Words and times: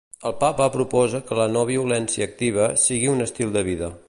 El 0.27 0.31
papa 0.43 0.65
proposa 0.75 1.21
que 1.27 1.37
la 1.41 1.47
"no-violència 1.57 2.31
activa" 2.31 2.69
sigui 2.87 3.15
un 3.17 3.25
estil 3.31 3.59
de 3.59 3.69
vida. 3.73 3.97